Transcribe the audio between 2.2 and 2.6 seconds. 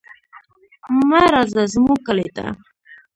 ته.